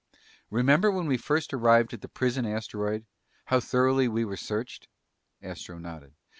[0.49, 3.05] "Remember when we first arrived at the prison asteroid?
[3.45, 4.87] How thoroughly we were searched?"
[5.43, 6.15] Astro nodded.